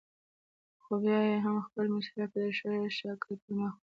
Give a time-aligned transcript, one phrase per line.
[0.83, 3.79] خو بيا يې هم خپل مسئوليت په ډېر ښه شکل پرمخ وړه.